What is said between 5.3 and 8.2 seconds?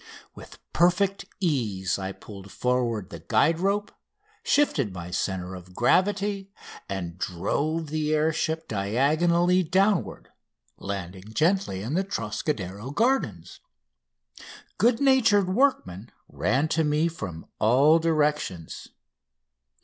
of gravity, and drove the